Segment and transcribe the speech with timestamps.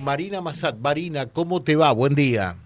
[0.00, 0.76] Marina Massat.
[0.78, 1.92] Marina, ¿cómo te va?
[1.92, 2.56] Buen día.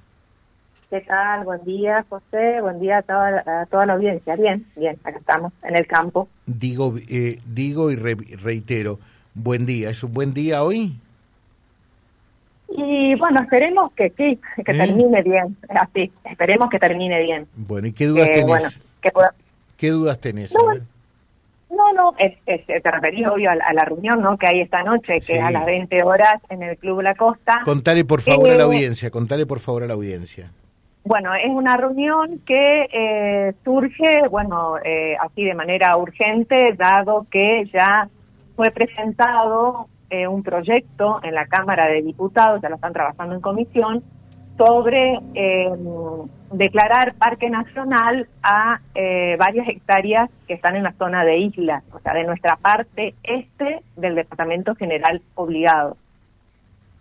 [0.91, 1.45] ¿Qué tal?
[1.45, 2.61] Buen día, José.
[2.61, 4.37] Buen día a toda, toda la audiencia.
[4.37, 6.29] Bien, bien, acá estamos, en el campo.
[6.47, 8.99] Digo, eh, digo y reitero,
[9.35, 9.91] buen día.
[9.91, 10.97] ¿Es un buen día hoy?
[12.69, 14.77] Y bueno, esperemos que sí, que ¿Eh?
[14.77, 15.57] termine bien.
[15.69, 17.47] Así, esperemos que termine bien.
[17.57, 18.81] Bueno, ¿y qué dudas tenés?
[19.77, 20.55] ¿Qué dudas tenés?
[20.55, 20.73] No,
[21.95, 24.37] no, es, te referís obvio a, la reunión ¿no?
[24.37, 27.63] que hay esta noche, que es a las 20 horas en el Club La Costa.
[27.65, 30.51] Contale por favor a la eh, audiencia, contale por favor a la audiencia.
[31.05, 37.65] Bueno, es una reunión que eh, surge, bueno, eh, así de manera urgente, dado que
[37.73, 38.09] ya
[38.57, 39.89] fue presentado
[40.31, 44.05] un proyecto en la Cámara de Diputados, ya lo están trabajando en comisión,
[44.57, 45.71] sobre eh,
[46.53, 51.99] declarar parque nacional a eh, varias hectáreas que están en la zona de islas, o
[52.01, 55.97] sea, de nuestra parte este del Departamento General Obligado.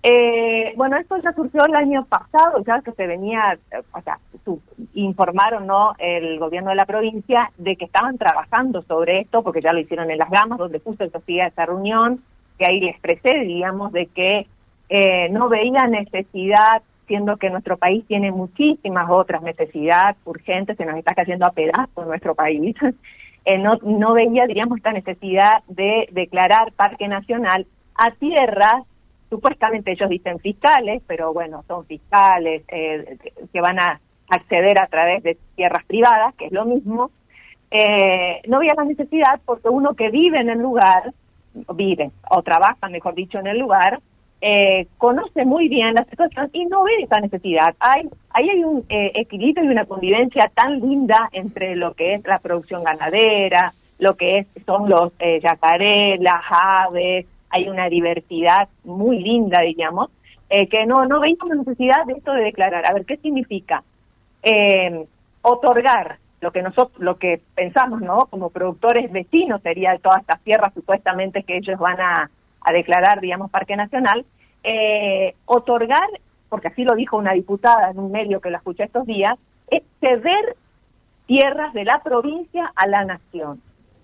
[0.06, 3.58] Eh, bueno, esto ya surgió el año pasado, ya que se venía,
[3.94, 4.20] o sea,
[4.96, 5.94] informaron ¿no?
[5.98, 10.12] el gobierno de la provincia de que estaban trabajando sobre esto, porque ya lo hicieron
[10.12, 12.22] en Las Gamas, donde justo Sofía esa reunión,
[12.58, 14.48] que ahí les expresé, digamos, de que
[15.32, 21.14] no veía necesidad siendo que nuestro país tiene muchísimas otras necesidades urgentes, se nos está
[21.14, 22.76] cayendo a pedazos nuestro país.
[23.46, 28.86] Eh, no, no veía, diríamos, esta necesidad de declarar parque nacional a tierras,
[29.30, 33.18] supuestamente ellos dicen fiscales, pero bueno, son fiscales eh,
[33.52, 37.12] que van a acceder a través de tierras privadas, que es lo mismo.
[37.70, 41.12] Eh, no veía la necesidad porque uno que vive en el lugar,
[41.76, 44.00] vive o trabaja, mejor dicho, en el lugar,
[44.46, 47.74] eh, conoce muy bien la situación y no ve esa necesidad.
[47.80, 52.28] Hay, ahí hay un eh, equilibrio y una convivencia tan linda entre lo que es
[52.28, 59.20] la producción ganadera, lo que es, son los eh, las aves, hay una diversidad muy
[59.24, 60.10] linda, digamos,
[60.50, 62.86] eh, que no, no veíamos necesidad de esto de declarar.
[62.86, 63.84] A ver, ¿qué significa?
[65.42, 68.28] otorgar lo que nosotros, lo que pensamos, ¿no?
[68.30, 72.30] Como productores vecinos sería todas estas tierras supuestamente que ellos van a
[72.64, 74.26] a declarar, digamos, Parque Nacional,
[74.64, 76.08] eh, otorgar,
[76.50, 79.38] porque así lo dijo una diputada en un medio que la escuché estos días,
[79.68, 80.56] es ceder
[81.26, 83.62] tierras de la provincia a la nación.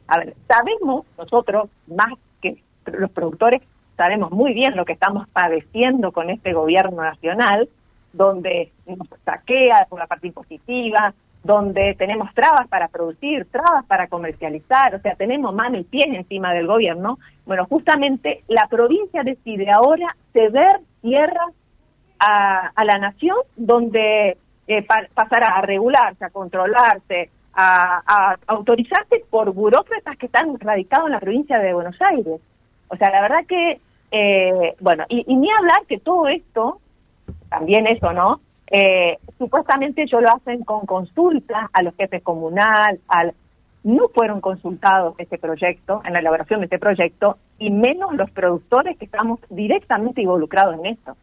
[0.07, 3.61] A ver, sabemos nosotros, más que los productores,
[3.95, 7.69] sabemos muy bien lo que estamos padeciendo con este gobierno nacional,
[8.13, 14.95] donde nos saquea por la parte impositiva, donde tenemos trabas para producir, trabas para comercializar,
[14.95, 20.15] o sea, tenemos mano y pies encima del gobierno, bueno, justamente la provincia decide ahora
[20.33, 21.53] ceder tierras
[22.19, 30.25] a, la nación donde eh, pasará a regularse, a controlarse, a, autorizarse por burócratas que
[30.25, 32.41] están radicados en la provincia de Buenos Aires.
[32.89, 33.79] O sea, la verdad que,
[34.11, 36.79] eh, bueno, y, y ni hablar que todo esto,
[37.49, 38.41] también eso, ¿no?
[38.71, 43.33] Eh, supuestamente ellos lo hacen con consulta a los jefes comunal, al
[43.83, 48.97] no fueron consultados este proyecto, en la elaboración de este proyecto, y menos los productores
[48.97, 51.15] que estamos directamente involucrados en esto.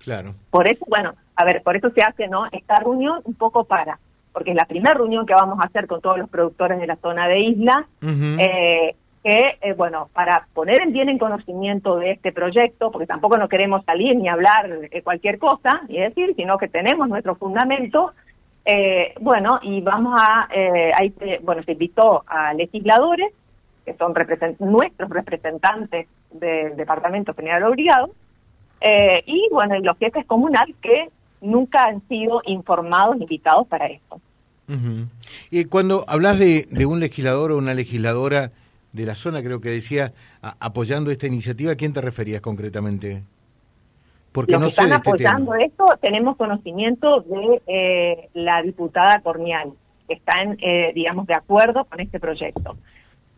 [0.00, 0.34] Claro.
[0.50, 2.46] Por eso, bueno, a ver, por eso se hace, ¿no?
[2.50, 4.00] Esta reunión un poco para,
[4.32, 6.96] porque es la primera reunión que vamos a hacer con todos los productores de la
[6.96, 12.32] zona de isla, eh, que, eh, bueno, para poner en bien en conocimiento de este
[12.32, 16.68] proyecto, porque tampoco no queremos salir ni hablar de cualquier cosa, y decir, sino que
[16.68, 18.12] tenemos nuestro fundamento,
[18.64, 23.32] eh, bueno, y vamos a, eh, ahí bueno, se invitó a legisladores,
[23.84, 24.14] que son
[24.58, 28.10] nuestros representantes del Departamento General Obligado,
[28.80, 31.10] eh, y bueno, los jefes comunales que
[31.42, 34.20] nunca han sido informados, invitados para esto.
[35.50, 38.52] Y cuando hablas de un legislador o una legisladora,
[38.92, 43.22] de la zona, creo que decía, apoyando esta iniciativa, ¿a quién te referías concretamente?
[44.32, 49.72] Porque Los no que están este apoyando esto, tenemos conocimiento de eh, la diputada Cornial,
[50.06, 52.76] que están, eh, digamos, de acuerdo con este proyecto.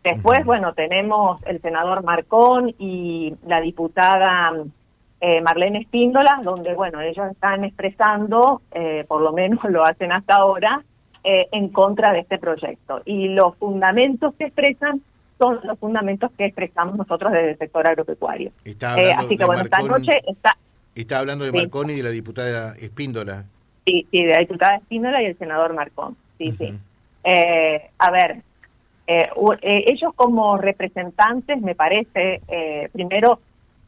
[0.03, 4.51] Después, bueno, tenemos el senador Marcón y la diputada
[5.21, 8.61] eh, Marlene Espíndola, donde, bueno, ellos están expresando,
[9.07, 10.83] por lo menos lo hacen hasta ahora,
[11.23, 13.01] en contra de este proyecto.
[13.05, 15.01] Y los fundamentos que expresan
[15.43, 18.51] son los fundamentos que expresamos nosotros desde el sector agropecuario.
[18.63, 18.77] Eh,
[19.17, 20.55] así que bueno, esta noche está...
[20.95, 23.43] Está hablando de Marcón y de la diputada Espíndola.
[23.85, 26.15] Sí, sí, de la diputada Espíndola y el senador Marcón.
[26.37, 26.73] Sí, sí.
[27.25, 28.37] Eh, a ver,
[29.07, 29.29] eh,
[29.61, 32.41] ellos como representantes, me parece,
[32.93, 33.39] primero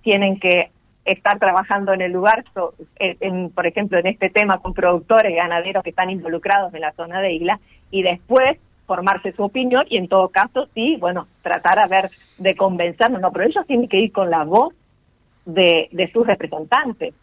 [0.02, 0.72] tienen que
[1.06, 5.92] estar trabajando en el lugar, por ejemplo, en este tema con productores y ganaderos que
[5.92, 7.60] están involucrados en la zona de isla,
[7.92, 12.56] y después formarse su opinión y en todo caso sí, bueno, tratar a ver de
[12.56, 14.74] convencernos, no, pero ellos tienen que ir con la voz
[15.46, 17.14] de, de sus representantes.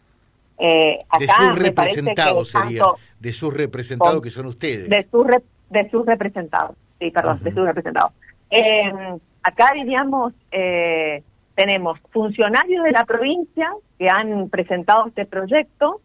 [0.59, 2.83] Eh, de sus representados sería,
[3.19, 4.89] de sus representados que son ustedes.
[4.89, 5.25] De sus,
[5.69, 8.13] de sus representados, sí, perdón, de sus representados.
[8.49, 11.23] Eh, acá diríamos, eh,
[11.55, 16.01] tenemos funcionarios de la provincia que han presentado este proyecto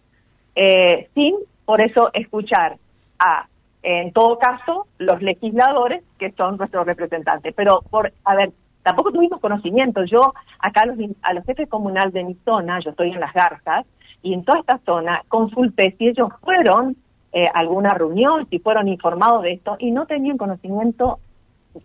[0.54, 2.76] eh, sin, por eso, escuchar
[3.18, 3.46] a,
[3.82, 7.54] en todo caso, los legisladores que son nuestros representantes.
[7.54, 8.52] Pero, por, a ver,
[8.82, 10.04] tampoco tuvimos conocimiento.
[10.04, 13.32] Yo, acá a los, a los jefes comunales de mi zona, yo estoy en Las
[13.32, 13.86] Garzas,
[14.22, 16.96] y en toda esta zona consulté si ellos fueron
[17.32, 21.18] eh, a alguna reunión, si fueron informados de esto, y no tenían conocimiento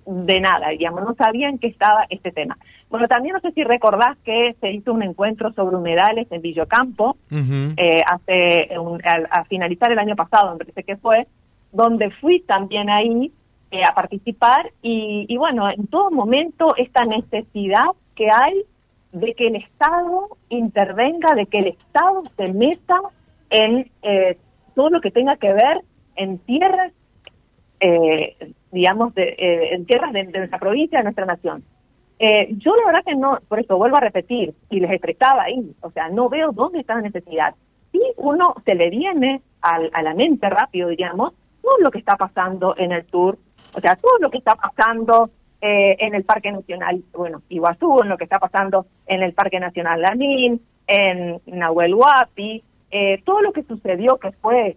[0.05, 2.57] de nada, digamos, no sabían que estaba este tema.
[2.89, 7.17] Bueno, también no sé si recordás que se hizo un encuentro sobre humedales en Villocampo,
[7.29, 8.69] eh, hace
[9.29, 11.27] a, finalizar el año pasado, me parece que fue,
[11.73, 13.31] donde fui también ahí
[13.71, 18.63] eh, a participar y, y bueno, en todo momento esta necesidad que hay
[19.13, 22.99] de que el Estado intervenga, de que el Estado se meta
[23.49, 24.37] en eh,
[24.75, 25.81] todo lo que tenga que ver
[26.15, 26.91] en tierras,
[27.79, 28.35] eh,
[28.71, 31.63] digamos, de, eh, en tierras de, nuestra provincia, de nuestra nación.
[32.57, 35.91] yo la verdad que no, por eso vuelvo a repetir, y les expresaba ahí, o
[35.91, 37.53] sea, no veo dónde está la necesidad.
[37.91, 41.33] Si uno se le viene a la mente rápido, digamos,
[41.63, 43.37] todo lo que está pasando en el sur,
[43.75, 45.31] o sea, todo lo que está pasando
[45.61, 49.61] eh, en el Parque Nacional, bueno, Iguazú, en lo que está pasando en el Parque
[49.61, 52.61] Nacional Lanín, en Nahuel Huapi,
[52.91, 54.75] eh, todo lo que sucedió que fue,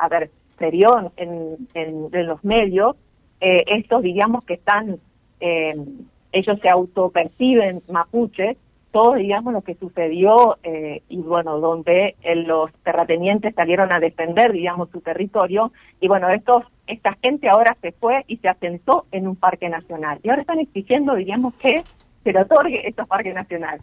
[0.00, 2.94] a ver, serión en, en, los medios,
[3.40, 5.00] eh, estos diríamos que están,
[5.40, 8.56] ellos se autoperciben mapuches,
[8.92, 14.52] todo, digamos, lo que sucedió eh, y, bueno, donde eh, los terratenientes salieron a defender,
[14.52, 15.72] digamos, su territorio.
[15.98, 20.20] Y, bueno, estos, esta gente ahora se fue y se asentó en un parque nacional.
[20.22, 21.82] Y ahora están exigiendo, digamos, que
[22.22, 23.82] se le otorgue estos parques nacionales.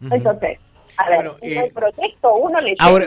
[0.00, 0.58] Entonces,
[0.96, 3.06] a ver, el eh, proyecto uno le Ahora,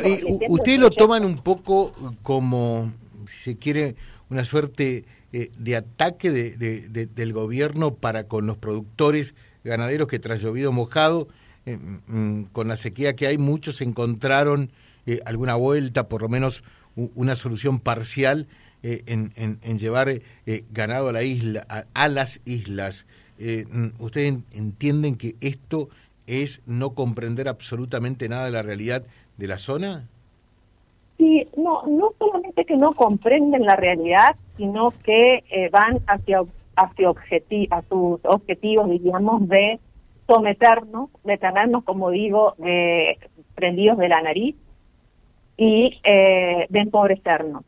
[0.50, 2.91] ustedes lo toman un poco como,
[3.27, 3.95] si se quiere,
[4.29, 9.35] una suerte de ataque de, del gobierno para con los productores
[9.65, 11.27] ganaderos que tras llovido mojado,
[11.65, 14.71] eh, mm, con la sequía que hay, muchos encontraron
[15.07, 16.63] eh, alguna vuelta, por lo menos
[16.95, 18.47] una solución parcial
[18.81, 20.21] eh, en, en, llevar
[20.71, 23.06] ganado a la isla, a, las islas.
[23.38, 25.89] Mm, ¿Ustedes entienden que esto
[26.25, 29.03] es no comprender absolutamente nada de la realidad
[29.35, 30.07] de la zona?
[31.17, 36.44] Sí, no, no solamente que no comprenden la realidad, sino que van hacia
[36.75, 39.80] hacia a sus objetivos, diríamos, de
[40.27, 42.56] someternos, de tenernos, como digo,
[43.56, 44.56] prendidos de la nariz
[45.57, 47.63] y eh, de empobrecernos.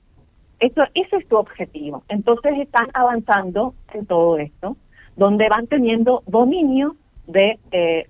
[0.59, 2.03] Eso, ese es tu objetivo.
[2.09, 4.75] Entonces están avanzando en todo esto,
[5.15, 6.95] donde van teniendo dominio
[7.27, 8.05] de, eh,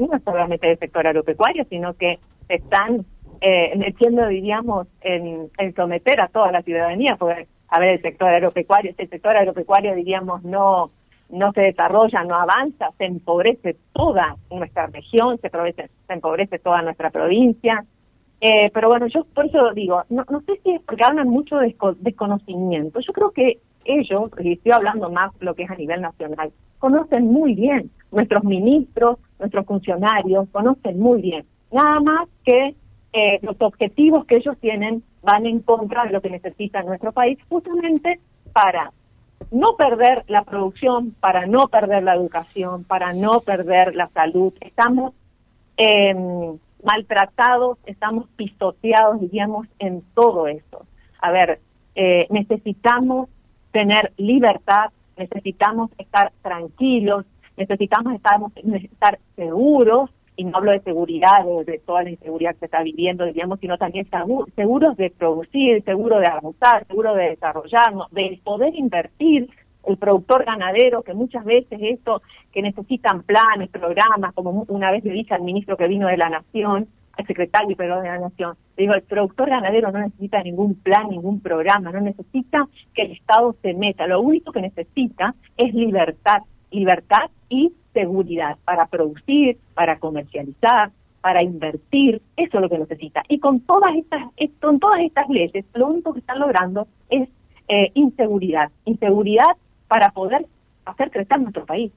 [0.00, 2.18] no solamente del sector agropecuario, sino que
[2.48, 3.04] están
[3.40, 8.90] eh, metiendo, diríamos, en, someter a toda la ciudadanía, porque a ver, el sector agropecuario,
[8.90, 10.90] este sector agropecuario, diríamos, no
[11.28, 16.82] no se desarrolla, no avanza, se empobrece toda nuestra región, se, empobrece, se empobrece toda
[16.82, 17.84] nuestra provincia.
[18.40, 21.56] Eh, pero bueno, yo por eso digo, no, no sé si es porque hablan mucho
[21.56, 23.00] de desconocimiento.
[23.00, 27.26] Yo creo que ellos, y estoy hablando más lo que es a nivel nacional, conocen
[27.26, 31.44] muy bien, nuestros ministros, nuestros funcionarios, conocen muy bien.
[31.72, 32.74] Nada más que
[33.18, 37.38] eh, los objetivos que ellos tienen van en contra de lo que necesita nuestro país,
[37.48, 38.20] justamente
[38.52, 38.92] para
[39.50, 44.52] no perder la producción, para no perder la educación, para no perder la salud.
[44.60, 45.14] Estamos
[45.78, 50.84] em, maltratados, estamos pisoteados, diríamos, en todo esto.
[51.22, 51.60] A ver,
[51.94, 53.30] eh, necesitamos
[53.72, 57.24] tener libertad, necesitamos estar tranquilos,
[57.56, 58.40] necesitamos estar,
[58.74, 63.24] estar seguros y no hablo de seguridad, de, toda la inseguridad que se está viviendo,
[63.24, 64.06] digamos, sino también
[64.54, 69.48] seguros de producir, seguro de avanzar, seguro de desarrollarnos, de poder invertir.
[69.84, 72.20] El productor ganadero, que muchas veces esto,
[72.52, 76.28] que necesitan planes, programas, como una vez le dije al ministro que vino de la
[76.28, 81.08] Nación, al secretario de la Nación, le digo, el productor ganadero no necesita ningún plan,
[81.08, 86.42] ningún programa, no necesita que el Estado se meta, lo único que necesita es libertad,
[86.72, 90.90] libertad y seguridad para producir, para comercializar,
[91.22, 93.22] para invertir, eso es lo que necesita.
[93.28, 97.28] Y con todas estas, eh, con todas estas leyes, lo único que están logrando es
[97.68, 99.56] eh, inseguridad, inseguridad
[99.88, 100.46] para poder
[100.84, 101.90] hacer crecer nuestro país.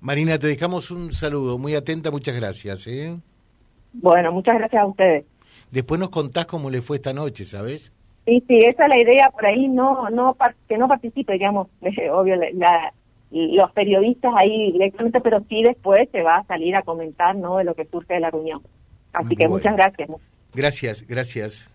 [0.00, 2.86] Marina, te dejamos un saludo, muy atenta, muchas gracias.
[2.86, 3.16] ¿eh?
[3.92, 5.24] Bueno, muchas gracias a ustedes.
[5.70, 7.92] Después nos contás cómo le fue esta noche, ¿sabes?
[8.24, 10.36] Sí, sí, esa es la idea, por ahí no, no
[10.68, 11.68] que no participe, digamos,
[12.12, 12.92] obvio, la,
[13.30, 17.64] los periodistas ahí directamente, pero sí después se va a salir a comentar no de
[17.64, 18.62] lo que surge de la reunión.
[19.12, 20.08] Así que muchas gracias.
[20.52, 21.70] Gracias, gracias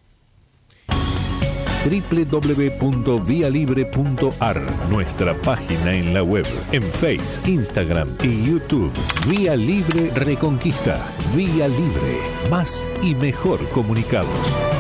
[1.86, 8.92] www.vialibre.ar, nuestra página en la web, en Face, Instagram y YouTube.
[9.30, 11.00] Vía Libre Reconquista.
[11.36, 12.18] Vía Libre.
[12.50, 14.75] Más y mejor comunicados.